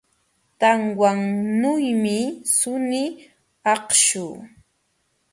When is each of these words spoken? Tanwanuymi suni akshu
Tanwanuymi 0.59 2.17
suni 2.55 3.03
akshu 3.73 4.25